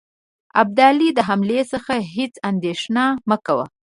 ابدالي 0.61 1.09
د 1.13 1.19
حملې 1.27 1.61
څخه 1.71 1.93
هیڅ 2.15 2.33
اندېښنه 2.49 3.03
مه 3.29 3.37
کوی. 3.45 3.67